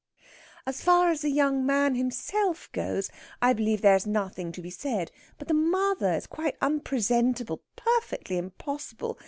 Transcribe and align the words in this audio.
"As 0.65 0.81
far 0.83 1.09
as 1.11 1.21
the 1.21 1.29
young 1.29 1.63
man 1.63 1.93
himself 1.93 2.71
goes, 2.71 3.11
I 3.39 3.53
believe 3.53 3.81
there 3.83 3.95
is 3.95 4.07
nothing 4.07 4.51
to 4.53 4.59
be 4.59 4.71
said. 4.71 5.11
But 5.37 5.47
the 5.47 5.53
mother 5.53 6.13
is 6.15 6.25
quite 6.25 6.57
unpresentable, 6.59 7.61
perfectly 7.75 8.39
impossible. 8.39 9.19